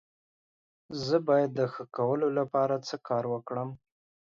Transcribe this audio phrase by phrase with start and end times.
[1.05, 3.69] زه باید د ښه کولو لپاره څه کار وکړم؟